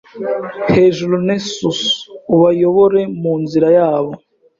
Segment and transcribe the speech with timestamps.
[0.75, 1.81] Hejuru Nessus
[2.35, 4.11] ubayobore mu nzira yabo